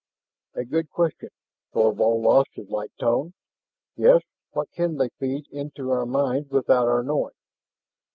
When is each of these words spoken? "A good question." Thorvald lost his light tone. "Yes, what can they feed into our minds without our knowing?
"A 0.55 0.65
good 0.65 0.89
question." 0.89 1.29
Thorvald 1.73 2.23
lost 2.23 2.49
his 2.53 2.67
light 2.71 2.91
tone. 2.99 3.35
"Yes, 3.95 4.23
what 4.49 4.71
can 4.71 4.97
they 4.97 5.09
feed 5.19 5.47
into 5.51 5.91
our 5.91 6.07
minds 6.07 6.49
without 6.49 6.87
our 6.87 7.03
knowing? 7.03 7.35